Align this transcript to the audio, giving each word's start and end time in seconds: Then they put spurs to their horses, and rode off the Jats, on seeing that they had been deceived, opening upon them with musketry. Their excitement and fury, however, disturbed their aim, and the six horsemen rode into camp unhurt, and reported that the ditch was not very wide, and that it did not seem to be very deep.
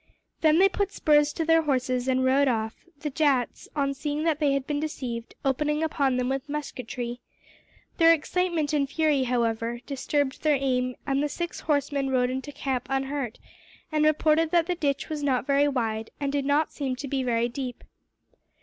Then 0.41 0.57
they 0.57 0.67
put 0.67 0.91
spurs 0.91 1.31
to 1.33 1.45
their 1.45 1.61
horses, 1.61 2.07
and 2.07 2.25
rode 2.25 2.47
off 2.47 2.85
the 2.97 3.11
Jats, 3.11 3.69
on 3.75 3.93
seeing 3.93 4.23
that 4.23 4.39
they 4.39 4.53
had 4.53 4.65
been 4.65 4.79
deceived, 4.79 5.35
opening 5.45 5.83
upon 5.83 6.17
them 6.17 6.27
with 6.27 6.49
musketry. 6.49 7.19
Their 7.99 8.11
excitement 8.11 8.73
and 8.73 8.89
fury, 8.89 9.25
however, 9.25 9.79
disturbed 9.85 10.41
their 10.41 10.55
aim, 10.59 10.95
and 11.05 11.21
the 11.21 11.29
six 11.29 11.59
horsemen 11.59 12.09
rode 12.09 12.31
into 12.31 12.51
camp 12.51 12.87
unhurt, 12.89 13.37
and 13.91 14.03
reported 14.03 14.49
that 14.49 14.65
the 14.65 14.73
ditch 14.73 15.07
was 15.07 15.21
not 15.21 15.45
very 15.45 15.67
wide, 15.67 16.09
and 16.19 16.33
that 16.33 16.39
it 16.39 16.41
did 16.41 16.45
not 16.47 16.73
seem 16.73 16.95
to 16.95 17.07
be 17.07 17.21
very 17.21 17.47
deep. 17.47 17.83